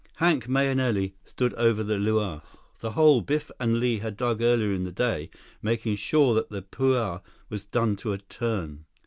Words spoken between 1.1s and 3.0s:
stood over the lua—the